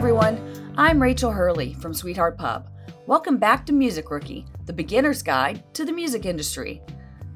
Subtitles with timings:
[0.00, 0.72] everyone.
[0.78, 2.70] I'm Rachel Hurley from Sweetheart Pub.
[3.06, 6.80] Welcome back to Music Rookie, the beginner's guide to the music industry.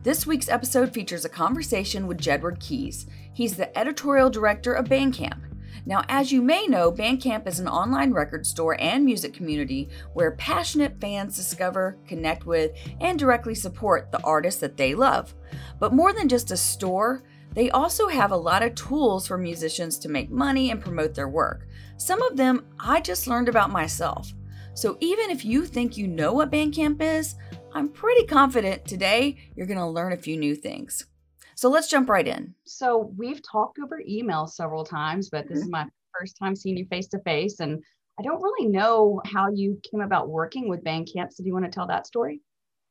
[0.03, 2.31] This week's episode features a conversation with J.
[2.31, 3.07] Edward Keyes.
[3.35, 5.43] He's the editorial director of Bandcamp.
[5.85, 10.31] Now, as you may know, Bandcamp is an online record store and music community where
[10.31, 15.35] passionate fans discover, connect with, and directly support the artists that they love.
[15.79, 19.99] But more than just a store, they also have a lot of tools for musicians
[19.99, 21.69] to make money and promote their work.
[21.97, 24.33] Some of them I just learned about myself.
[24.75, 27.37] So even if you think you know what Bandcamp is,
[27.73, 31.07] I'm pretty confident today you're going to learn a few new things.
[31.55, 32.55] So let's jump right in.
[32.65, 35.67] So we've talked over email several times, but this mm-hmm.
[35.67, 35.87] is my
[36.19, 37.61] first time seeing you face to face.
[37.61, 37.83] And
[38.19, 41.33] I don't really know how you came about working with Bandcamp.
[41.33, 42.41] So do you want to tell that story?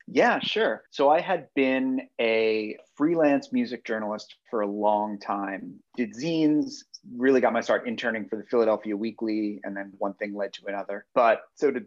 [0.07, 0.83] Yeah, sure.
[0.91, 5.79] So I had been a freelance music journalist for a long time.
[5.95, 6.83] Did zines,
[7.17, 10.61] really got my start interning for the Philadelphia Weekly, and then one thing led to
[10.67, 11.05] another.
[11.13, 11.81] But so to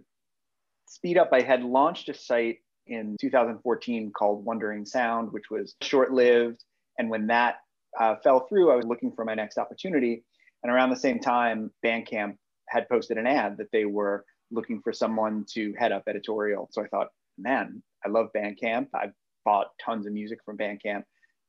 [0.86, 6.12] speed up, I had launched a site in 2014 called Wondering Sound, which was short
[6.12, 6.62] lived.
[6.98, 7.56] And when that
[7.98, 10.24] uh, fell through, I was looking for my next opportunity.
[10.62, 12.36] And around the same time, Bandcamp
[12.68, 16.68] had posted an ad that they were looking for someone to head up editorial.
[16.70, 18.88] So I thought, man, I love Bandcamp.
[18.94, 19.12] I've
[19.44, 21.04] bought tons of music from Bandcamp.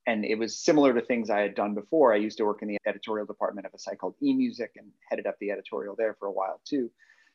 [0.07, 2.13] And it was similar to things I had done before.
[2.13, 5.27] I used to work in the editorial department of a site called eMusic and headed
[5.27, 6.89] up the editorial there for a while too.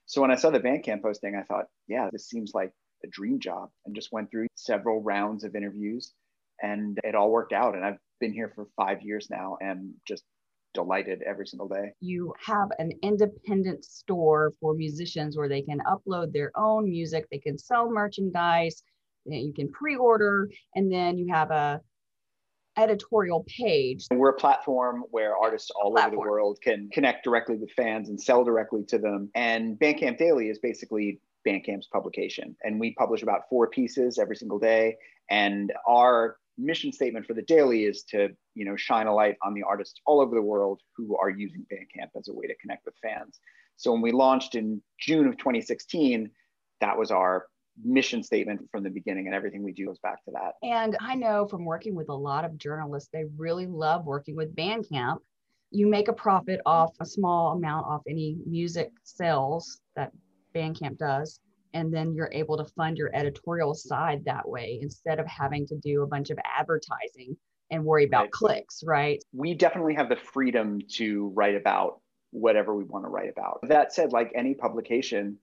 [0.06, 2.72] So when I saw the Bandcamp posting, I thought, yeah, this seems like
[3.04, 6.14] a dream job and just went through several rounds of interviews
[6.62, 7.74] and it all worked out.
[7.74, 10.24] And I've been here for five years now and just
[10.72, 11.92] delighted every single day.
[12.00, 17.38] You have an independent store for musicians where they can upload their own music, they
[17.38, 18.82] can sell merchandise,
[19.26, 21.80] you can pre-order, and then you have a
[22.76, 24.06] editorial page.
[24.10, 26.14] We're a platform where artists all platform.
[26.14, 29.30] over the world can connect directly with fans and sell directly to them.
[29.34, 32.56] And Bandcamp Daily is basically Bandcamp's publication.
[32.62, 34.96] And we publish about four pieces every single day.
[35.30, 39.54] And our mission statement for the daily is to, you know, shine a light on
[39.54, 42.84] the artists all over the world who are using Bandcamp as a way to connect
[42.84, 43.40] with fans.
[43.76, 46.30] So when we launched in June of 2016,
[46.80, 47.46] that was our
[47.82, 50.54] mission statement from the beginning and everything we do goes back to that.
[50.62, 54.54] And I know from working with a lot of journalists, they really love working with
[54.54, 55.18] Bandcamp.
[55.70, 60.12] You make a profit off a small amount off any music sales that
[60.54, 61.40] Bandcamp does.
[61.74, 65.76] And then you're able to fund your editorial side that way instead of having to
[65.76, 67.34] do a bunch of advertising
[67.70, 68.30] and worry about right.
[68.32, 69.24] clicks, right?
[69.32, 73.60] We definitely have the freedom to write about whatever we want to write about.
[73.62, 75.38] That said, like any publication,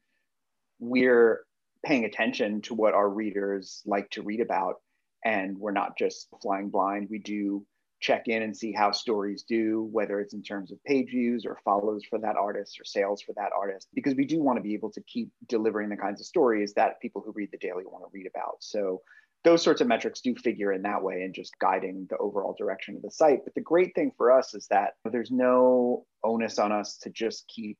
[0.79, 1.41] we're
[1.85, 4.75] paying attention to what our readers like to read about.
[5.23, 7.07] And we're not just flying blind.
[7.09, 7.65] We do
[7.99, 11.59] check in and see how stories do, whether it's in terms of page views or
[11.65, 14.73] follows for that artist or sales for that artist, because we do want to be
[14.73, 18.05] able to keep delivering the kinds of stories that people who read the daily want
[18.05, 18.55] to read about.
[18.59, 19.01] So
[19.43, 22.95] those sorts of metrics do figure in that way and just guiding the overall direction
[22.95, 23.39] of the site.
[23.43, 27.47] But the great thing for us is that there's no onus on us to just
[27.53, 27.77] keep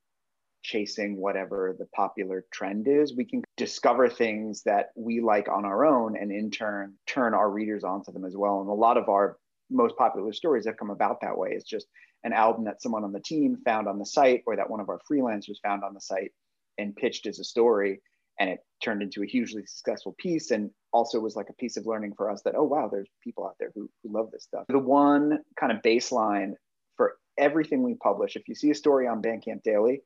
[0.64, 3.16] chasing whatever the popular trend is.
[3.16, 7.50] We can discover things that we like on our own and in turn turn our
[7.50, 8.62] readers onto them as well.
[8.62, 9.38] And a lot of our
[9.70, 11.50] most popular stories have come about that way.
[11.52, 11.88] It's just
[12.24, 14.90] an album that someone on the team found on the site or that one of
[14.90, 16.32] our freelancers found on the site
[16.78, 18.02] and pitched as a story.
[18.40, 21.86] And it turned into a hugely successful piece and also was like a piece of
[21.86, 24.64] learning for us that, oh, wow, there's people out there who, who love this stuff.
[24.70, 26.54] The one kind of baseline
[26.96, 30.02] for everything we publish, if you see a story on Bandcamp Daily,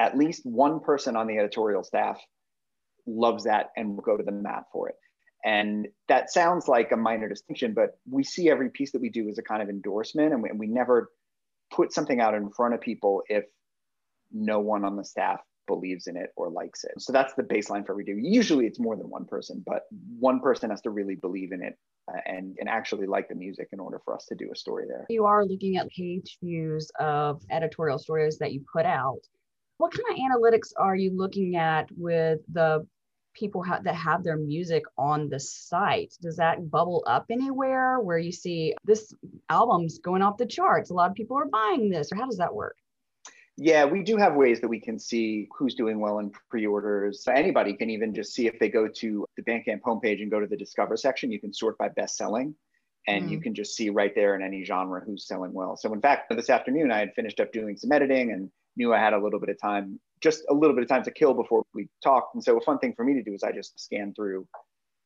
[0.00, 2.20] at least one person on the editorial staff
[3.06, 4.96] loves that and will go to the mat for it.
[5.44, 9.28] And that sounds like a minor distinction, but we see every piece that we do
[9.28, 11.10] as a kind of endorsement, and we, and we never
[11.72, 13.44] put something out in front of people if
[14.32, 16.92] no one on the staff believes in it or likes it.
[16.98, 18.16] So that's the baseline for we do.
[18.18, 19.82] Usually it's more than one person, but
[20.18, 21.76] one person has to really believe in it
[22.08, 24.86] uh, and, and actually like the music in order for us to do a story
[24.88, 25.06] there.
[25.08, 29.20] You are looking at page views of editorial stories that you put out.
[29.78, 32.86] What kind of analytics are you looking at with the
[33.34, 38.18] people ha- that have their music on the site does that bubble up anywhere where
[38.18, 39.14] you see this
[39.48, 42.38] album's going off the charts a lot of people are buying this or how does
[42.38, 42.74] that work
[43.60, 47.26] yeah, we do have ways that we can see who's doing well in pre-orders.
[47.26, 50.46] Anybody can even just see if they go to the Bandcamp homepage and go to
[50.46, 51.32] the Discover section.
[51.32, 52.54] You can sort by best selling,
[53.08, 53.30] and mm.
[53.32, 55.76] you can just see right there in any genre who's selling well.
[55.76, 58.48] So in fact, this afternoon I had finished up doing some editing and
[58.78, 61.10] knew I had a little bit of time just a little bit of time to
[61.10, 62.34] kill before we talked.
[62.34, 64.48] And so a fun thing for me to do is I just scan through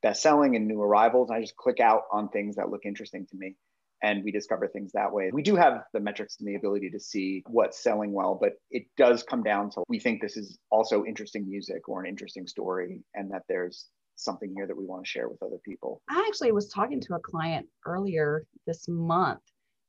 [0.03, 1.29] best selling and new arrivals.
[1.29, 3.57] And I just click out on things that look interesting to me.
[4.03, 5.31] and we discover things that way.
[5.33, 8.87] We do have the metrics and the ability to see what's selling well, but it
[8.97, 13.01] does come down to we think this is also interesting music or an interesting story,
[13.15, 13.87] and that there's
[14.17, 16.03] something here that we want to share with other people.
[16.11, 19.41] I actually was talking to a client earlier this month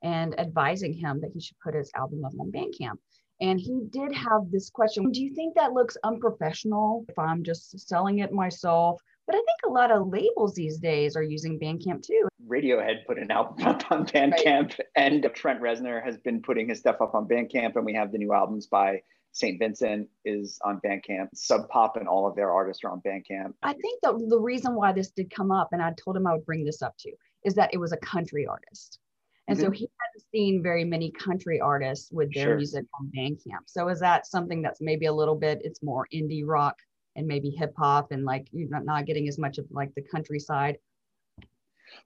[0.04, 2.98] and advising him that he should put his album up on Bandcamp.
[3.44, 7.78] And he did have this question Do you think that looks unprofessional if I'm just
[7.88, 9.02] selling it myself?
[9.28, 12.28] But I think a lot of labels these days are using Bandcamp too.
[12.48, 14.88] Radiohead put an album up on Bandcamp, right.
[14.96, 18.18] and Trent Reznor has been putting his stuff up on Bandcamp, and we have the
[18.18, 19.02] new albums by
[19.34, 19.60] St.
[19.60, 21.30] Vincent is on Bandcamp.
[21.34, 23.54] Sub Pop and all of their artists are on Bandcamp.
[23.64, 26.34] I think the, the reason why this did come up, and I told him I
[26.34, 27.12] would bring this up to,
[27.44, 29.00] is that it was a country artist.
[29.48, 29.66] And mm-hmm.
[29.66, 32.56] so he hadn't seen very many country artists with their sure.
[32.56, 33.64] music on Bandcamp.
[33.66, 36.78] So is that something that's maybe a little bit, it's more indie rock
[37.16, 40.02] and maybe hip hop and like you're not, not getting as much of like the
[40.02, 40.78] countryside.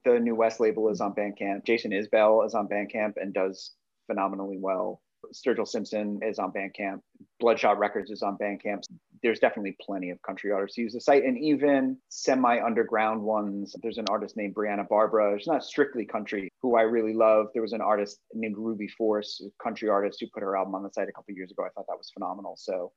[0.03, 1.63] The New West label is on Bandcamp.
[1.65, 3.75] Jason Isbell is on Bandcamp and does
[4.07, 5.01] phenomenally well.
[5.33, 7.01] Sturgill Simpson is on Bandcamp.
[7.39, 8.83] Bloodshot Records is on Bandcamp.
[9.23, 13.75] There's definitely plenty of country artists who use the site, and even semi-underground ones.
[13.81, 15.37] There's an artist named Brianna Barbara.
[15.37, 17.47] She's not strictly country, who I really love.
[17.53, 20.83] There was an artist named Ruby Force, a country artist, who put her album on
[20.83, 21.63] the site a couple years ago.
[21.63, 22.55] I thought that was phenomenal.
[22.57, 22.91] So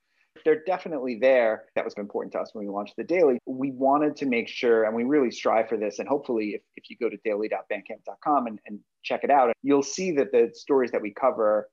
[0.44, 1.64] they're definitely there.
[1.74, 3.38] That was important to us when we launched the daily.
[3.46, 5.98] We wanted to make sure, and we really strive for this.
[5.98, 10.12] And hopefully, if, if you go to daily.bandcamp.com and, and check it out, you'll see
[10.12, 11.68] that the stories that we cover,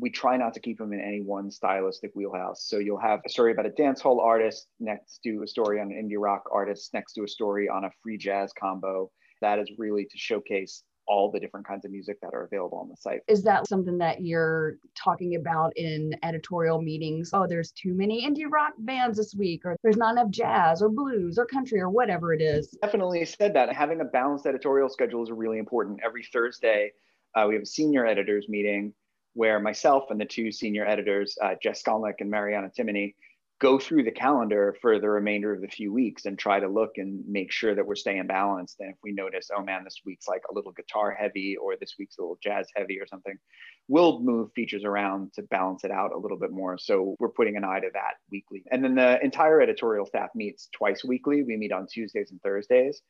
[0.00, 2.64] we try not to keep them in any one stylistic wheelhouse.
[2.64, 5.92] So you'll have a story about a dance hall artist next to a story on
[5.92, 9.10] an indie rock artist, next to a story on a free jazz combo.
[9.42, 12.88] That is really to showcase all the different kinds of music that are available on
[12.88, 13.20] the site.
[13.26, 17.30] Is that something that you're talking about in editorial meetings?
[17.32, 20.88] Oh, there's too many indie rock bands this week, or there's not enough jazz or
[20.88, 22.68] blues or country or whatever it is.
[22.82, 23.74] Definitely said that.
[23.74, 25.98] Having a balanced editorial schedule is really important.
[26.04, 26.92] Every Thursday,
[27.34, 28.92] uh, we have a senior editors meeting
[29.34, 33.14] where myself and the two senior editors, uh, Jes Skolnik and Mariana Timony,
[33.60, 36.92] go through the calendar for the remainder of the few weeks and try to look
[36.96, 38.80] and make sure that we're staying balanced.
[38.80, 41.94] And if we notice, oh man, this week's like a little guitar heavy or this
[41.98, 43.38] week's a little jazz heavy or something,
[43.86, 46.78] we'll move features around to balance it out a little bit more.
[46.78, 48.64] So we're putting an eye to that weekly.
[48.72, 51.42] And then the entire editorial staff meets twice weekly.
[51.42, 53.02] We meet on Tuesdays and Thursdays.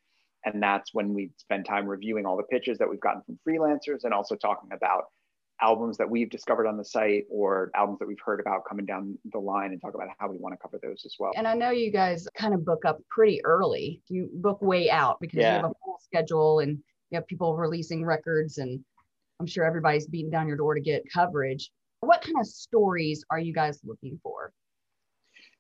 [0.44, 4.02] And that's when we spend time reviewing all the pitches that we've gotten from freelancers
[4.02, 5.05] and also talking about
[5.62, 9.19] albums that we've discovered on the site or albums that we've heard about coming down
[9.33, 11.33] the line and talk about how we want to cover those as well.
[11.37, 14.03] And I know you guys kind of book up pretty early.
[14.09, 15.57] You book way out because yeah.
[15.57, 16.79] you have a full schedule and
[17.11, 18.81] you have people releasing records and
[19.41, 21.71] I'm sure everybody's beating down your door to get coverage.
[22.01, 24.53] What kind of stories are you guys looking for?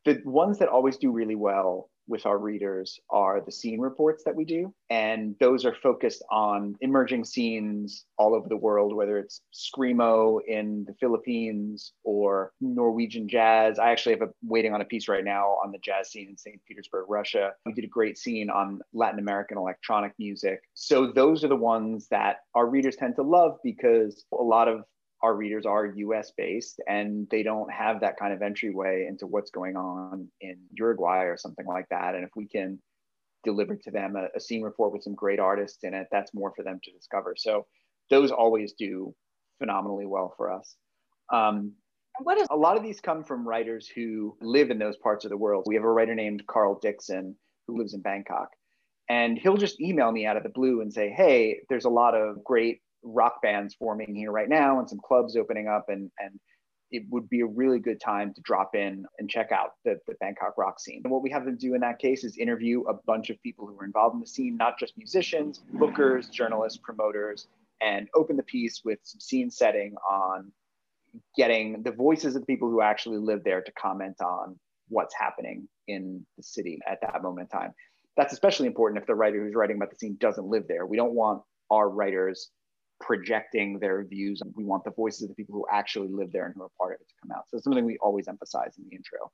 [0.04, 4.34] The ones that always do really well with our readers are the scene reports that
[4.34, 4.74] we do.
[4.90, 10.84] And those are focused on emerging scenes all over the world, whether it's Screamo in
[10.86, 13.78] the Philippines or Norwegian jazz.
[13.78, 16.36] I actually have a waiting on a piece right now on the jazz scene in
[16.36, 16.60] St.
[16.66, 17.52] Petersburg, Russia.
[17.64, 20.60] We did a great scene on Latin American electronic music.
[20.74, 24.84] So those are the ones that our readers tend to love because a lot of
[25.22, 29.50] our readers are US based and they don't have that kind of entryway into what's
[29.50, 32.14] going on in Uruguay or something like that.
[32.14, 32.80] And if we can
[33.44, 36.52] deliver to them a, a scene report with some great artists in it, that's more
[36.56, 37.34] for them to discover.
[37.36, 37.66] So
[38.08, 39.14] those always do
[39.58, 40.76] phenomenally well for us.
[41.32, 41.72] Um,
[42.22, 45.30] what is- a lot of these come from writers who live in those parts of
[45.30, 45.64] the world.
[45.66, 47.36] We have a writer named Carl Dixon
[47.66, 48.48] who lives in Bangkok.
[49.08, 52.14] And he'll just email me out of the blue and say, Hey, there's a lot
[52.14, 56.38] of great rock bands forming here right now and some clubs opening up and and
[56.90, 60.14] it would be a really good time to drop in and check out the, the
[60.20, 61.00] Bangkok rock scene.
[61.04, 63.66] And what we have them do in that case is interview a bunch of people
[63.66, 67.46] who are involved in the scene, not just musicians, bookers, journalists, promoters,
[67.80, 70.50] and open the piece with some scene setting on
[71.36, 75.68] getting the voices of the people who actually live there to comment on what's happening
[75.88, 77.72] in the city at that moment in time.
[78.16, 80.86] That's especially important if the writer who's writing about the scene doesn't live there.
[80.86, 82.50] We don't want our writers
[83.00, 84.42] projecting their views.
[84.54, 86.94] We want the voices of the people who actually live there and who are part
[86.94, 87.44] of it to come out.
[87.48, 89.30] So it's something we always emphasize in the intro.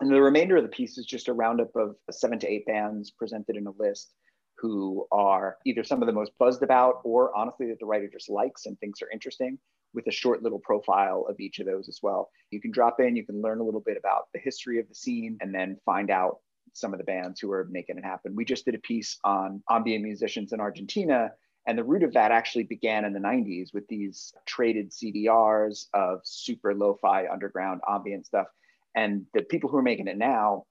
[0.00, 3.10] And the remainder of the piece is just a roundup of seven to eight bands
[3.10, 4.14] presented in a list
[4.56, 8.28] who are either some of the most buzzed about or honestly that the writer just
[8.28, 9.58] likes and thinks are interesting
[9.94, 12.30] with a short little profile of each of those as well.
[12.50, 14.94] You can drop in, you can learn a little bit about the history of the
[14.94, 16.38] scene and then find out
[16.72, 18.36] some of the bands who are making it happen.
[18.36, 21.32] We just did a piece on ambient musicians in Argentina
[21.70, 26.18] and the root of that actually began in the 90s with these traded CDRs of
[26.24, 28.48] super lo fi underground ambient stuff.
[28.96, 30.64] And the people who are making it now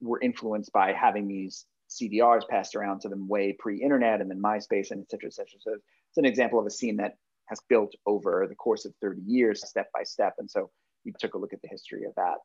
[0.00, 4.92] were influenced by having these CDRs passed around to them way pre-internet and then MySpace
[4.92, 5.58] and et cetera, et cetera.
[5.58, 7.16] So it's an example of a scene that
[7.46, 10.34] has built over the course of 30 years, step by step.
[10.38, 10.70] And so
[11.04, 12.36] we took a look at the history of that.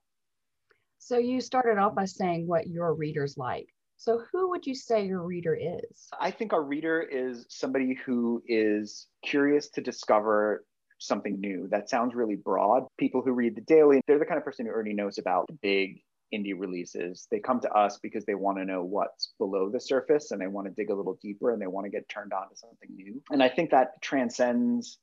[0.97, 3.67] So you started off by saying what your readers like.
[4.03, 6.09] So who would you say your reader is?
[6.19, 10.65] I think our reader is somebody who is curious to discover
[10.99, 11.69] something new.
[11.71, 12.83] That sounds really broad.
[12.99, 16.01] People who read the daily, they're the kind of person who already knows about big
[16.35, 17.29] indie releases.
[17.31, 20.47] They come to us because they want to know what's below the surface and they
[20.47, 22.89] want to dig a little deeper and they want to get turned on to something
[22.93, 23.21] new.
[23.31, 24.97] And I think that transcends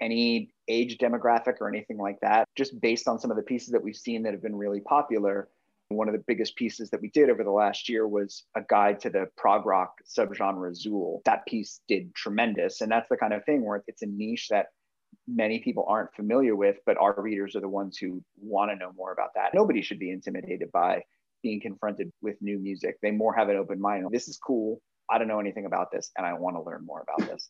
[0.00, 2.48] any age demographic or anything like that.
[2.56, 5.48] Just based on some of the pieces that we've seen that have been really popular,
[5.88, 9.00] one of the biggest pieces that we did over the last year was a guide
[9.00, 11.22] to the prog rock subgenre Zeuhl.
[11.24, 12.82] That piece did tremendous.
[12.82, 14.66] And that's the kind of thing where it's a niche that
[15.26, 18.92] many people aren't familiar with, but our readers are the ones who want to know
[18.96, 19.54] more about that.
[19.54, 21.02] Nobody should be intimidated by
[21.42, 22.96] being confronted with new music.
[23.00, 24.06] They more have an open mind.
[24.10, 24.82] This is cool.
[25.10, 27.48] I don't know anything about this, and I want to learn more about this.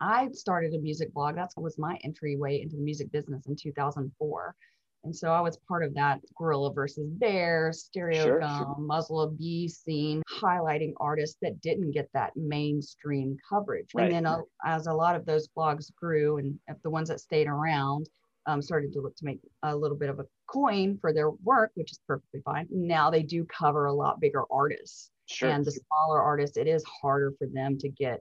[0.00, 1.36] I started a music blog.
[1.36, 4.54] That was my entryway into the music business in 2004.
[5.04, 8.76] And so I was part of that Gorilla versus Bear, Stereo Sure, Gum, sure.
[8.78, 13.88] Muzzle of Bee scene, highlighting artists that didn't get that mainstream coverage.
[13.94, 14.12] Right.
[14.12, 17.20] And then uh, as a lot of those blogs grew and if the ones that
[17.20, 18.08] stayed around
[18.46, 21.70] um, started to look to make a little bit of a coin for their work,
[21.74, 22.66] which is perfectly fine.
[22.70, 25.48] Now they do cover a lot bigger artists Sure.
[25.50, 28.20] and the smaller artists it is harder for them to get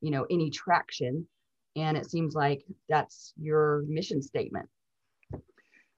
[0.00, 1.26] you know any traction
[1.76, 4.68] and it seems like that's your mission statement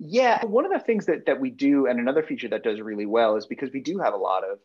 [0.02, 3.04] Yeah, one of the things that, that we do, and another feature that does really
[3.04, 4.58] well, is because we do have a lot of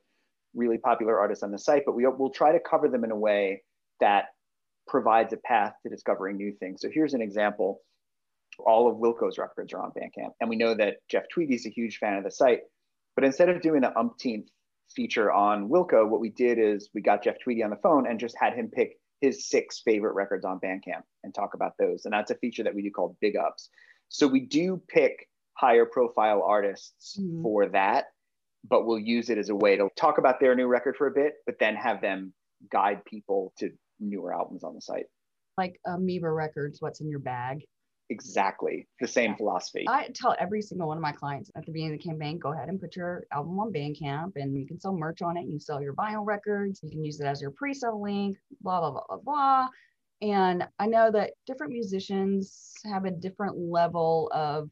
[0.54, 3.18] really popular artists on the site, but we, we'll try to cover them in a
[3.18, 3.62] way
[4.00, 4.28] that
[4.88, 6.82] provides a path to discovering new things.
[6.82, 7.82] So here's an example.
[8.60, 10.32] All of Wilco's records are on Bandcamp.
[10.40, 12.62] And we know that Jeff Tweedy is a huge fan of the site.
[13.16, 14.48] But instead of doing an umpteenth
[14.96, 18.20] feature on Wilco, what we did is we got Jeff Tweedy on the phone and
[18.20, 22.06] just had him pick his six favorite records on Bandcamp and talk about those.
[22.06, 23.70] And that's a feature that we do called Big Ups.
[24.10, 27.42] So we do pick higher profile artists Mhm.
[27.42, 28.06] for that,
[28.68, 31.12] but we'll use it as a way to talk about their new record for a
[31.12, 32.34] bit, but then have them
[32.72, 35.06] guide people to newer albums on the site.
[35.58, 37.64] like amoeba records what's in your bag
[38.10, 39.86] Exactly the same philosophy.
[39.88, 42.52] i tell every single one of my clients at the beginning of the campaign go
[42.52, 45.52] ahead and put your album on bandcamp and you can sell merch on it you
[45.52, 48.92] can sell your vinyl records you can use it as your pre-sale link blah blah
[48.92, 49.70] blah blah blah
[50.26, 54.70] and i know that different musicians have a different level of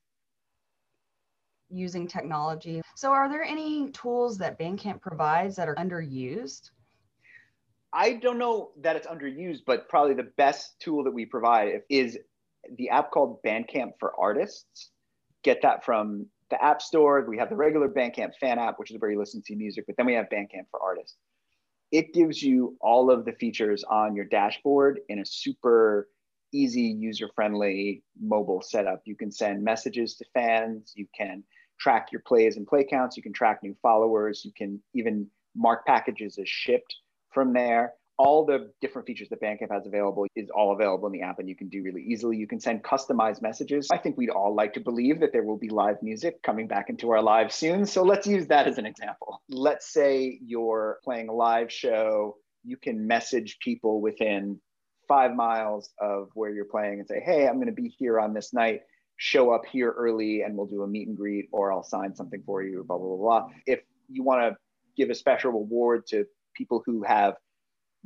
[1.73, 2.81] using technology.
[2.95, 6.69] So, are there any tools that Bandcamp provides that are underused?
[7.91, 12.17] I don't know that it's underused, but probably the best tool that we provide is
[12.77, 14.91] the app called Bandcamp for Artists.
[15.43, 17.25] Get that from the App Store.
[17.27, 19.97] We have the regular Bandcamp fan app, which is where you listen to music, but
[19.97, 21.17] then we have Bandcamp for Artists.
[21.93, 26.09] It gives you all of the features on your dashboard in a super
[26.51, 29.03] easy, user friendly mobile setup.
[29.05, 31.43] You can send messages to fans, you can
[31.79, 35.85] track your plays and play counts, you can track new followers, you can even mark
[35.85, 36.95] packages as shipped
[37.31, 37.93] from there.
[38.19, 41.49] All the different features that Bandcamp has available is all available in the app and
[41.49, 42.37] you can do really easily.
[42.37, 43.89] You can send customized messages.
[43.91, 46.89] I think we'd all like to believe that there will be live music coming back
[46.89, 47.85] into our lives soon.
[47.85, 49.41] So let's use that as an example.
[49.49, 54.59] Let's say you're playing a live show, you can message people within
[55.07, 58.33] five miles of where you're playing and say, hey, I'm going to be here on
[58.33, 58.81] this night.
[59.17, 62.41] Show up here early and we'll do a meet and greet or I'll sign something
[62.45, 63.49] for you, blah, blah, blah, blah.
[63.65, 64.57] If you want to
[64.95, 67.35] give a special reward to people who have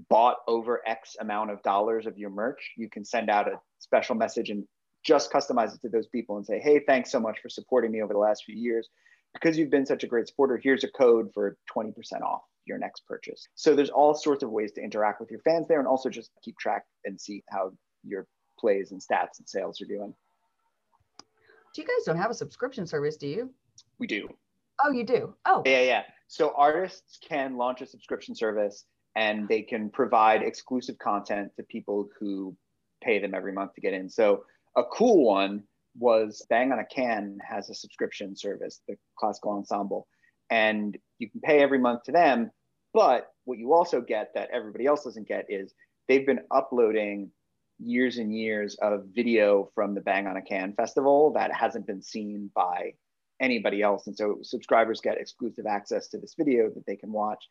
[0.09, 4.15] bought over X amount of dollars of your merch, you can send out a special
[4.15, 4.65] message and
[5.03, 8.01] just customize it to those people and say, hey, thanks so much for supporting me
[8.01, 8.89] over the last few years.
[9.33, 13.05] Because you've been such a great supporter, here's a code for 20% off your next
[13.07, 13.47] purchase.
[13.55, 16.31] So there's all sorts of ways to interact with your fans there and also just
[16.43, 17.71] keep track and see how
[18.03, 18.27] your
[18.59, 20.13] plays and stats and sales are doing.
[21.73, 23.53] So, you guys don't have a subscription service, do you?
[23.99, 24.27] We do.
[24.83, 25.35] Oh, you do.
[25.45, 26.03] Oh, Yeah, yeah.
[26.27, 28.85] So artists can launch a subscription service
[29.17, 32.55] and they can provide exclusive content to people who
[33.03, 34.07] pay them every month to get in.
[34.07, 34.43] So
[34.75, 35.63] a cool one
[35.97, 40.07] was Bang on a Can has a subscription service, the classical ensemble,
[40.51, 42.51] and you can pay every month to them.
[42.93, 45.73] But what you also get that everybody else doesn't get is
[46.07, 47.31] they've been uploading
[47.79, 52.03] years and years of video from the Bang on a Can festival that hasn't been
[52.03, 52.93] seen by
[53.41, 54.05] anybody else.
[54.05, 57.43] And so subscribers get exclusive access to this video that they can watch.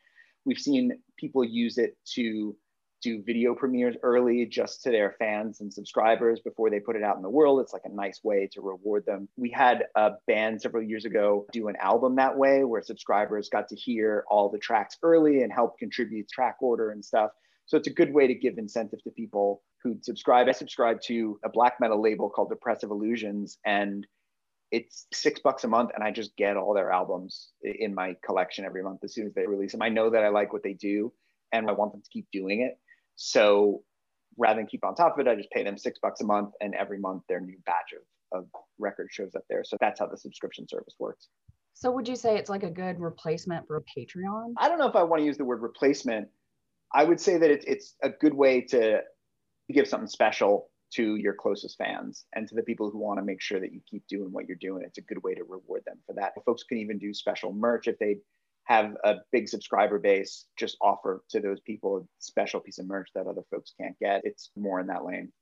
[0.46, 2.56] We've seen people use it to
[3.02, 7.16] do video premieres early just to their fans and subscribers before they put it out
[7.16, 7.60] in the world.
[7.60, 9.28] It's like a nice way to reward them.
[9.36, 13.68] We had a band several years ago do an album that way where subscribers got
[13.68, 17.32] to hear all the tracks early and help contribute track order and stuff.
[17.66, 20.48] So it's a good way to give incentive to people who subscribe.
[20.48, 24.06] I subscribe to a black metal label called Depressive Illusions and
[24.70, 28.64] it's six bucks a month and I just get all their albums in my collection
[28.64, 29.82] every month as soon as they release them.
[29.82, 31.12] I know that I like what they do
[31.52, 32.78] and I want them to keep doing it.
[33.14, 33.82] So
[34.36, 36.50] rather than keep on top of it, I just pay them six bucks a month,
[36.60, 37.94] and every month their new batch
[38.32, 39.64] of, of record shows up there.
[39.64, 41.28] So that's how the subscription service works.
[41.74, 44.54] So would you say it's like a good replacement for a Patreon?
[44.58, 46.28] I don't know if I want to use the word replacement.
[46.92, 49.02] I would say that it's it's a good way to
[49.72, 53.40] give something special to your closest fans and to the people who want to make
[53.40, 54.82] sure that you keep doing what you're doing.
[54.86, 56.32] It's a good way to reward them for that.
[56.44, 58.18] Folks can even do special merch if they
[58.64, 63.08] have a big subscriber base, just offer to those people a special piece of merch
[63.14, 64.22] that other folks can't get.
[64.24, 65.32] It's more in that lane.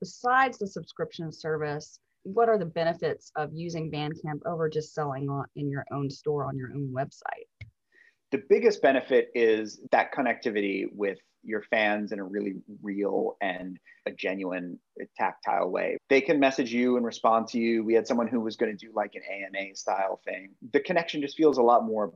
[0.00, 5.70] Besides the subscription service, what are the benefits of using Bandcamp over just selling in
[5.70, 7.46] your own store on your own website?
[8.30, 14.10] The biggest benefit is that connectivity with your fans in a really real and a
[14.10, 15.96] genuine uh, tactile way.
[16.08, 17.84] They can message you and respond to you.
[17.84, 20.50] We had someone who was going to do like an AMA style thing.
[20.72, 22.12] The connection just feels a lot more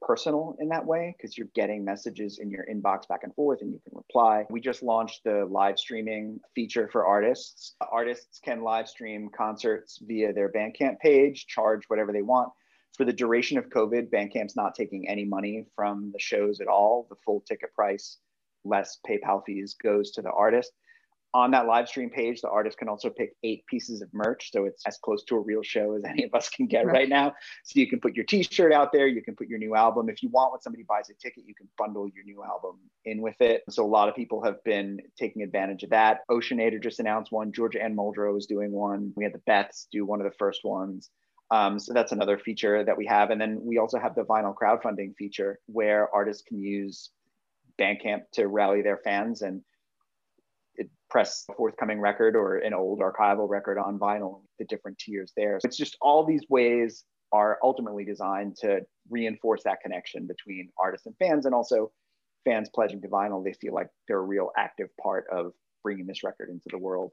[0.00, 3.72] personal in that way because you're getting messages in your inbox back and forth and
[3.72, 4.46] you can reply.
[4.50, 7.74] We just launched the live streaming feature for artists.
[7.90, 12.50] Artists can live stream concerts via their Bandcamp page, charge whatever they want.
[12.96, 17.06] For the duration of COVID, Bandcamp's not taking any money from the shows at all.
[17.08, 18.18] The full ticket price,
[18.68, 20.72] less PayPal fees, goes to the artist
[21.34, 24.50] on that live stream page, the artist can also pick eight pieces of merch.
[24.50, 26.92] So it's as close to a real show as any of us can get right.
[26.92, 27.34] right, now.
[27.64, 30.08] So you can put your t shirt out there, you can put your new album.
[30.08, 33.20] If you want, when somebody buys a ticket, you can bundle your new album in
[33.20, 33.62] with it.
[33.70, 36.20] So a lot of people have been taking advantage of that.
[36.30, 39.12] Oceanator just announced one, Georgia Anne Muldrow is doing one.
[39.16, 41.10] We had the Beths do one of the first ones.
[41.50, 43.30] Um, so that's another feature that we have.
[43.30, 47.10] And then we also have the vinyl crowdfunding feature where artists can use
[47.80, 49.62] Bandcamp to rally their fans and
[51.10, 55.58] press a forthcoming record or an old archival record on vinyl, the different tiers there.
[55.60, 61.06] So it's just all these ways are ultimately designed to reinforce that connection between artists
[61.06, 61.90] and fans and also
[62.44, 63.44] fans pledging to vinyl.
[63.44, 65.52] They feel like they're a real active part of
[65.82, 67.12] bringing this record into the world.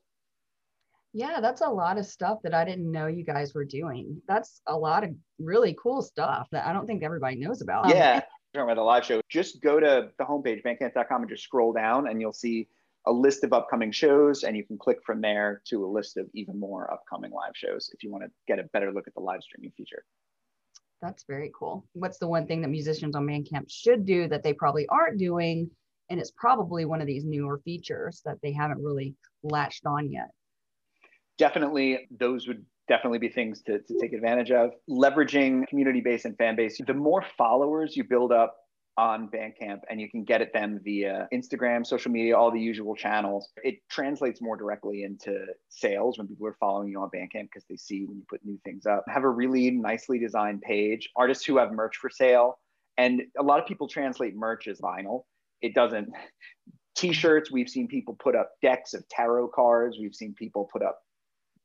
[1.14, 4.22] Yeah, that's a lot of stuff that I didn't know you guys were doing.
[4.28, 7.88] That's a lot of really cool stuff that I don't think everybody knows about.
[7.88, 8.22] Yeah,
[8.56, 9.22] talking about the live show.
[9.30, 12.68] Just go to the homepage, bandcamp.com, and just scroll down, and you'll see
[13.08, 16.28] a list of upcoming shows, and you can click from there to a list of
[16.34, 19.20] even more upcoming live shows if you want to get a better look at the
[19.20, 20.04] live streaming feature.
[21.02, 21.86] That's very cool.
[21.94, 25.70] What's the one thing that musicians on Bandcamp should do that they probably aren't doing?
[26.10, 30.30] And it's probably one of these newer features that they haven't really latched on yet.
[31.38, 34.72] Definitely, those would definitely be things to, to take advantage of.
[34.90, 36.80] Leveraging community base and fan base.
[36.86, 38.56] The more followers you build up
[38.98, 42.96] on Bandcamp and you can get at them via Instagram, social media, all the usual
[42.96, 43.50] channels.
[43.64, 47.76] It translates more directly into sales when people are following you on Bandcamp because they
[47.76, 49.04] see when you put new things up.
[49.08, 52.60] Have a really nicely designed page, artists who have merch for sale.
[52.98, 55.24] And a lot of people translate merch as vinyl.
[55.62, 56.10] It doesn't.
[56.96, 59.98] T-shirts, we've seen people put up decks of tarot cards.
[60.00, 61.00] We've seen people put up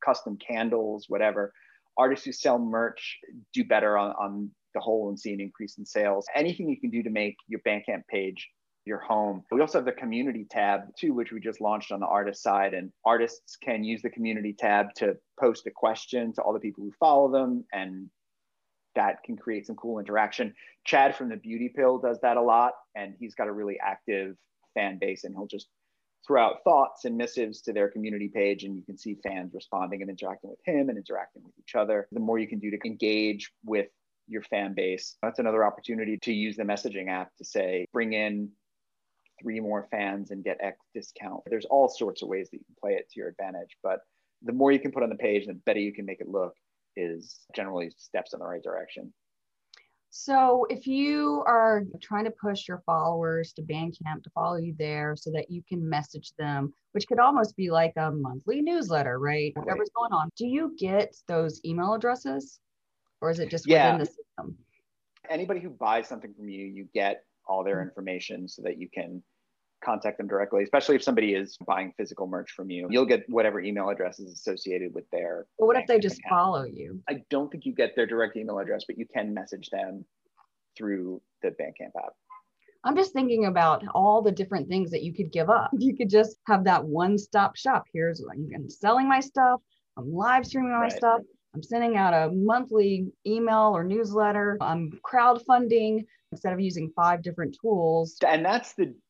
[0.05, 1.53] custom candles, whatever.
[1.97, 3.19] Artists who sell merch
[3.53, 6.27] do better on, on the whole and see an increase in sales.
[6.35, 8.49] Anything you can do to make your Bandcamp page
[8.87, 9.43] your home.
[9.51, 12.75] We also have the community tab too, which we just launched on the artist side.
[12.75, 16.85] And artists can use the community tab to post a question to all the people
[16.85, 17.65] who follow them.
[17.73, 18.09] And
[18.95, 20.55] that can create some cool interaction.
[20.85, 22.73] Chad from the Beauty Pill does that a lot.
[22.95, 24.37] And he's got a really active
[24.75, 25.69] fan base and he'll just
[26.27, 28.65] throw out thoughts and missives to their community page.
[28.65, 32.09] And you can see fans responding and interacting with him and interacting with each other.
[32.13, 33.89] The more you can do to engage with
[34.29, 35.17] your fan base.
[35.23, 38.51] That's another opportunity to use the messaging app to say, bring in
[39.43, 41.43] three more fans and get X discount.
[41.47, 44.01] There's all sorts of ways that you can play it to your advantage, but
[44.43, 46.55] the more you can put on the page, the better you can make it look
[46.97, 49.13] is generally steps in the right direction.
[50.11, 55.15] So if you are trying to push your followers to Bandcamp to follow you there
[55.17, 59.53] so that you can message them, which could almost be like a monthly newsletter, right?
[59.55, 59.65] right.
[59.65, 60.29] Whatever's going on.
[60.37, 62.59] Do you get those email addresses?
[63.21, 63.87] or is it just yeah.
[63.87, 64.59] within the system?
[65.29, 67.89] Anybody who buys something from you, you get all their mm-hmm.
[67.89, 69.23] information so that you can
[69.85, 72.87] contact them directly, especially if somebody is buying physical merch from you.
[72.91, 75.47] You'll get whatever email address is associated with their.
[75.59, 76.31] But what if they just account.
[76.31, 77.01] follow you?
[77.09, 80.05] I don't think you get their direct email address, but you can message them
[80.77, 82.13] through the Bandcamp app.
[82.85, 85.71] I'm just thinking about all the different things that you could give up.
[85.79, 87.85] You could just have that one stop shop.
[87.93, 89.61] Here's I'm selling my stuff.
[89.99, 90.93] I'm live streaming my right.
[90.93, 91.21] stuff.
[91.55, 94.57] I'm sending out a monthly email or newsletter.
[94.61, 98.17] I'm crowdfunding instead of using five different tools.
[98.27, 98.95] And that's the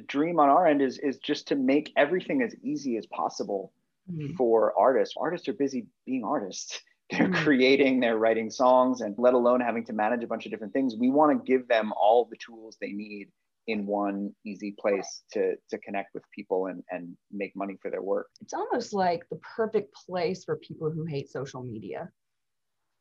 [0.00, 3.72] dream on our end is is just to make everything as easy as possible
[4.10, 4.34] mm-hmm.
[4.34, 5.14] for artists.
[5.18, 6.80] Artists are busy being artists.
[7.10, 7.42] They're mm-hmm.
[7.42, 10.94] creating, they're writing songs, and let alone having to manage a bunch of different things.
[10.94, 13.32] We want to give them all the tools they need
[13.66, 18.02] in one easy place to to connect with people and and make money for their
[18.02, 18.28] work.
[18.40, 22.10] It's almost like the perfect place for people who hate social media.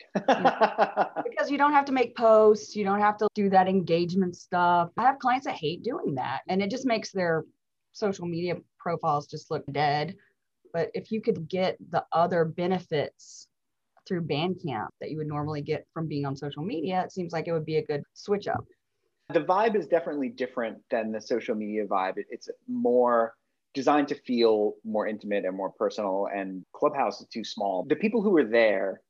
[0.14, 4.90] because you don't have to make posts, you don't have to do that engagement stuff.
[4.98, 7.46] I have clients that hate doing that and it just makes their
[7.92, 10.16] social media profiles just look dead.
[10.74, 13.48] But if you could get the other benefits
[14.08, 17.48] through Bandcamp that you would normally get from being on social media, it seems like
[17.48, 18.66] it would be a good switch up.
[19.32, 22.16] The vibe is definitely different than the social media vibe.
[22.18, 23.36] It's more
[23.76, 27.86] designed to feel more intimate and more personal, and Clubhouse is too small.
[27.88, 29.02] The people who are there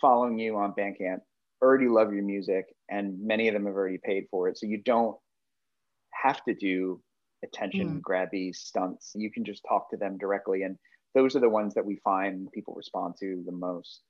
[0.00, 1.20] following you on Bandcamp
[1.62, 4.58] already love your music, and many of them have already paid for it.
[4.58, 5.16] So you don't
[6.12, 7.00] have to do
[7.44, 8.00] attention mm.
[8.00, 9.12] grabby stunts.
[9.14, 10.62] You can just talk to them directly.
[10.62, 10.76] And
[11.14, 14.00] those are the ones that we find people respond to the most.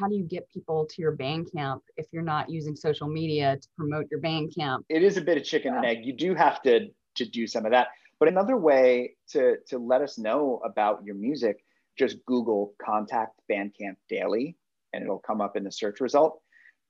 [0.00, 3.68] How do you get people to your Bandcamp if you're not using social media to
[3.76, 4.80] promote your Bandcamp?
[4.88, 5.78] It is a bit of chicken yeah.
[5.78, 6.04] and egg.
[6.04, 7.88] You do have to to do some of that.
[8.18, 11.64] But another way to to let us know about your music,
[11.98, 14.56] just Google contact Bandcamp Daily
[14.96, 16.40] and it'll come up in the search result.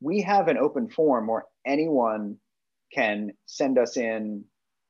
[0.00, 2.36] We have an open form where anyone
[2.92, 4.44] can send us in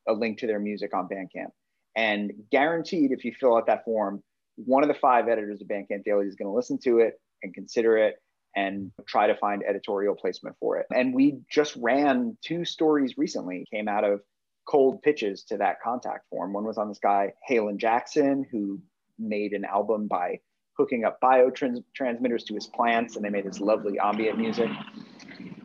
[0.06, 1.50] a link to their music on Bandcamp.
[1.96, 4.22] And guaranteed, if you fill out that form,
[4.56, 7.54] one of the five editors of Bandcamp Daily is going to listen to it and
[7.54, 8.16] consider it
[8.54, 10.86] and try to find editorial placement for it.
[10.94, 14.20] And we just ran two stories recently, came out of
[14.66, 16.52] cold pitches to that contact form.
[16.52, 18.80] One was on this guy, Halen Jackson, who
[19.18, 20.40] made an album by
[20.76, 24.70] hooking up biotransmitters to his plants, and they made this lovely ambient music.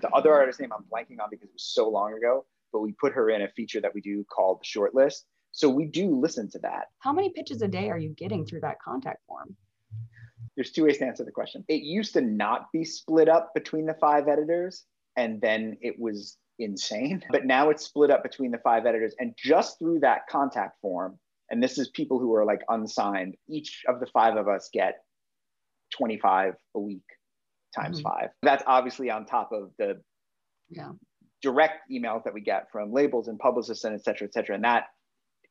[0.02, 2.94] The other artist name I'm blanking on because it was so long ago, but we
[2.94, 5.26] put her in a feature that we do called the short list.
[5.52, 6.86] So we do listen to that.
[7.00, 9.56] How many pitches a day are you getting through that contact form?
[10.56, 11.64] There's two ways to answer the question.
[11.68, 14.86] It used to not be split up between the five editors,
[15.18, 17.24] and then it was insane.
[17.32, 19.14] But now it's split up between the five editors.
[19.20, 21.18] And just through that contact form,
[21.52, 23.36] and this is people who are like unsigned.
[23.50, 24.96] Each of the five of us get
[25.98, 27.04] 25 a week
[27.76, 28.08] times mm-hmm.
[28.08, 28.30] five.
[28.42, 30.02] That's obviously on top of the
[30.70, 30.92] yeah.
[31.42, 34.56] direct emails that we get from labels and publicists and et cetera et cetera.
[34.56, 34.86] And that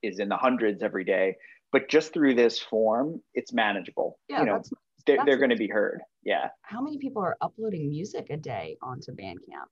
[0.03, 1.37] is in the hundreds every day.
[1.71, 4.19] But just through this form it's manageable.
[4.29, 4.71] Yeah, you know that's,
[5.07, 6.01] they're, that's they're going to be heard.
[6.25, 6.49] Yeah.
[6.63, 9.69] How many people are uploading music a day onto bandcamp?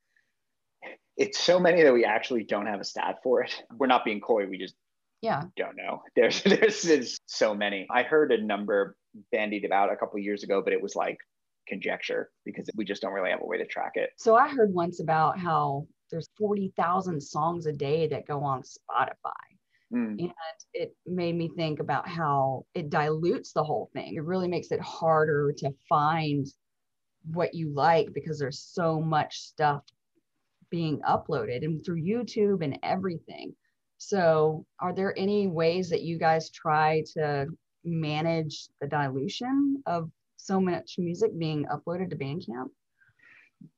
[1.16, 3.52] It's so many that we actually don't have a stat for it.
[3.76, 4.46] We're not being coy.
[4.46, 4.74] We just
[5.20, 5.42] yeah.
[5.56, 6.02] Don't know.
[6.16, 7.86] There's there's, there's so many.
[7.90, 8.96] I heard a number
[9.32, 11.18] bandied about a couple years ago but it was like
[11.66, 14.10] conjecture because we just don't really have a way to track it.
[14.16, 19.32] So i heard once about how there's 40,000 songs a day that go on spotify.
[19.90, 20.20] Mm.
[20.20, 20.32] and
[20.74, 24.16] it made me think about how it dilutes the whole thing.
[24.16, 26.46] It really makes it harder to find
[27.32, 29.82] what you like because there's so much stuff
[30.70, 33.54] being uploaded and through youtube and everything
[33.98, 37.46] so, are there any ways that you guys try to
[37.84, 42.68] manage the dilution of so much music being uploaded to Bandcamp?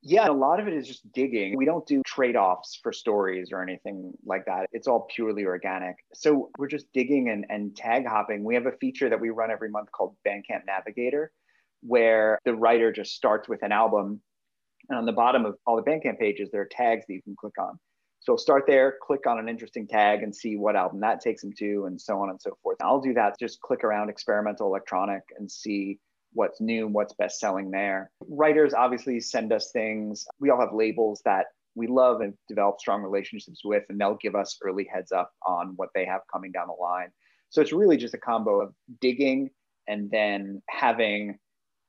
[0.03, 1.57] Yeah, a lot of it is just digging.
[1.57, 4.67] We don't do trade offs for stories or anything like that.
[4.71, 5.95] It's all purely organic.
[6.13, 8.43] So we're just digging and, and tag hopping.
[8.43, 11.31] We have a feature that we run every month called Bandcamp Navigator,
[11.81, 14.21] where the writer just starts with an album.
[14.89, 17.35] And on the bottom of all the Bandcamp pages, there are tags that you can
[17.35, 17.79] click on.
[18.21, 21.51] So start there, click on an interesting tag and see what album that takes them
[21.57, 22.77] to, and so on and so forth.
[22.79, 23.39] I'll do that.
[23.39, 25.97] Just click around experimental electronic and see
[26.33, 28.11] what's new, what's best selling there.
[28.29, 30.27] Writers obviously send us things.
[30.39, 34.35] We all have labels that we love and develop strong relationships with, and they'll give
[34.35, 37.09] us early heads up on what they have coming down the line.
[37.49, 39.49] So it's really just a combo of digging
[39.87, 41.39] and then having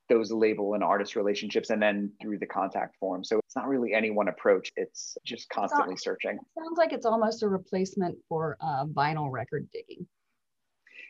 [0.09, 3.23] those label and artist relationships and then through the contact form.
[3.23, 4.71] So it's not really any one approach.
[4.75, 6.37] It's just constantly it's searching.
[6.57, 10.05] sounds like it's almost a replacement for uh, vinyl record digging.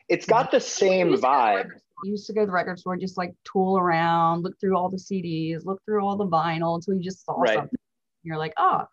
[0.08, 1.70] It's got the same vibe.
[2.04, 4.90] You used to go to the record store, just like tool around, look through all
[4.90, 7.54] the CDs, look through all the vinyl until you just saw right.
[7.54, 7.78] something.
[8.22, 8.84] You're like, oh,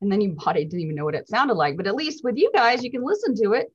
[0.00, 1.76] and then you bought it, didn't even know what it sounded like.
[1.76, 3.72] But at least with you guys, you can listen to it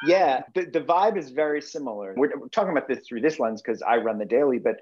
[0.00, 2.14] yeah, the, the vibe is very similar.
[2.16, 4.80] We're, we're talking about this through this lens because I run the daily, but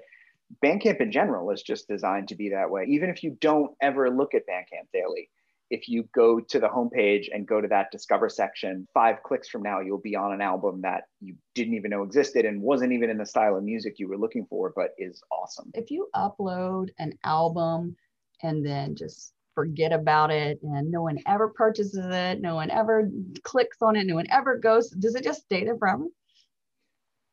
[0.63, 2.85] Bandcamp in general is just designed to be that way.
[2.87, 5.29] Even if you don't ever look at Bandcamp daily,
[5.69, 9.63] if you go to the homepage and go to that discover section, five clicks from
[9.63, 13.09] now, you'll be on an album that you didn't even know existed and wasn't even
[13.09, 15.69] in the style of music you were looking for, but is awesome.
[15.73, 17.97] If you upload an album
[18.43, 23.09] and then just forget about it and no one ever purchases it, no one ever
[23.43, 26.03] clicks on it, no one ever goes, does it just stay there forever?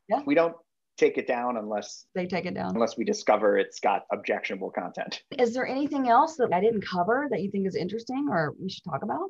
[0.08, 0.22] Yeah.
[0.24, 0.56] We don't
[0.96, 5.22] take it down unless they take it down unless we discover it's got objectionable content
[5.38, 8.70] is there anything else that i didn't cover that you think is interesting or we
[8.70, 9.28] should talk about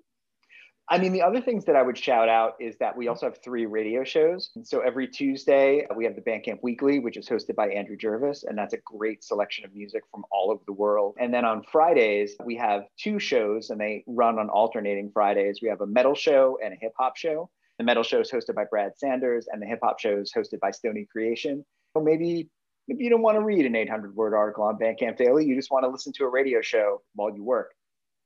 [0.90, 3.11] I mean, the other things that I would shout out is that we mm-hmm.
[3.11, 4.51] also have three radio shows.
[4.55, 7.97] And so every Tuesday, uh, we have the Bandcamp Weekly, which is hosted by Andrew
[7.97, 11.14] Jervis, and that's a great selection of music from all over the world.
[11.18, 15.61] And then on Fridays, we have two shows, and they run on alternating Fridays.
[15.62, 17.49] We have a metal show and a hip hop show.
[17.79, 20.61] The metal show is hosted by Brad Sanders, and the hip hop show is hosted
[20.61, 21.64] by Stony Creation.
[21.97, 22.51] So maybe
[22.88, 25.47] maybe you don't want to read an 800 word article on Bandcamp Daily.
[25.47, 27.75] You just want to listen to a radio show while you work.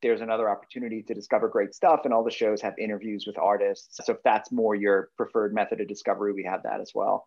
[0.00, 3.98] There's another opportunity to discover great stuff, and all the shows have interviews with artists.
[4.04, 7.26] So if that's more your preferred method of discovery, we have that as well.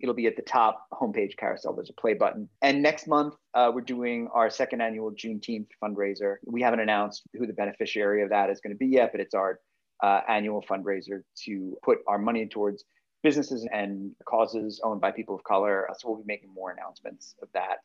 [0.00, 1.74] It'll be at the top homepage carousel.
[1.74, 2.48] There's a play button.
[2.62, 6.36] And next month, uh, we're doing our second annual Juneteenth fundraiser.
[6.46, 9.34] We haven't announced who the beneficiary of that is going to be yet, but it's
[9.34, 9.60] our
[10.02, 12.84] uh, annual fundraiser to put our money towards
[13.22, 15.86] businesses and causes owned by people of color.
[15.98, 17.80] So we'll be making more announcements of that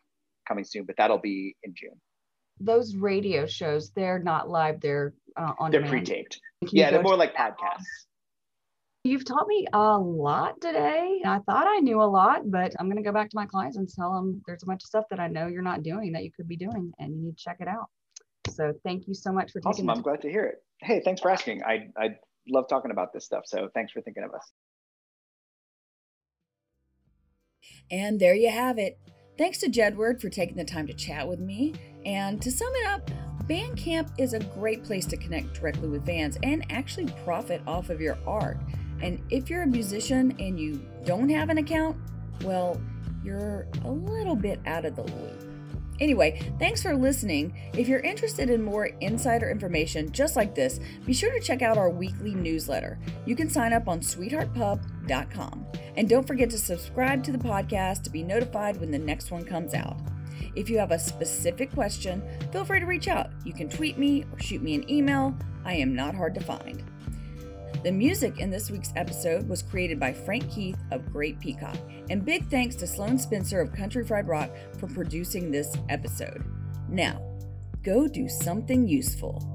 [0.47, 1.99] coming soon, but that'll be in June.
[2.59, 6.39] Those radio shows, they're not live, they're uh, on They're pre-taped.
[6.71, 7.83] Yeah, they're more like podcasts.
[9.03, 11.21] You've taught me a lot today.
[11.23, 13.77] I thought I knew a lot, but I'm going to go back to my clients
[13.77, 16.23] and tell them there's a bunch of stuff that I know you're not doing that
[16.23, 17.85] you could be doing and you need to check it out.
[18.49, 19.89] So thank you so much for taking Awesome.
[19.91, 20.55] I'm glad to hear it.
[20.81, 21.61] Hey, thanks for asking.
[21.63, 22.15] I, I
[22.47, 23.43] love talking about this stuff.
[23.45, 24.51] So thanks for thinking of us.
[27.91, 28.97] And there you have it.
[29.37, 29.83] Thanks to J.
[29.83, 31.75] Edward for taking the time to chat with me.
[32.05, 33.09] And to sum it up,
[33.47, 38.01] Bandcamp is a great place to connect directly with fans and actually profit off of
[38.01, 38.57] your art.
[39.01, 41.97] And if you're a musician and you don't have an account,
[42.43, 42.81] well,
[43.23, 45.45] you're a little bit out of the loop.
[45.99, 47.53] Anyway, thanks for listening.
[47.73, 51.77] If you're interested in more insider information just like this, be sure to check out
[51.77, 52.99] our weekly newsletter.
[53.25, 55.65] You can sign up on sweetheartpub.com.
[55.95, 59.45] And don't forget to subscribe to the podcast to be notified when the next one
[59.45, 59.97] comes out.
[60.55, 63.31] If you have a specific question, feel free to reach out.
[63.43, 65.35] You can tweet me or shoot me an email.
[65.65, 66.83] I am not hard to find.
[67.83, 71.77] The music in this week's episode was created by Frank Keith of Great Peacock,
[72.09, 76.43] and big thanks to Sloan Spencer of Country Fried Rock for producing this episode.
[76.89, 77.21] Now,
[77.83, 79.54] go do something useful.